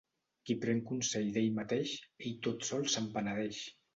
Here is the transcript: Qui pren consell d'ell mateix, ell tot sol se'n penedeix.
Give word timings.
Qui 0.49 0.53
pren 0.63 0.79
consell 0.91 1.27
d'ell 1.35 1.51
mateix, 1.59 1.93
ell 2.29 2.35
tot 2.49 2.67
sol 2.71 2.89
se'n 2.95 3.13
penedeix. 3.19 3.63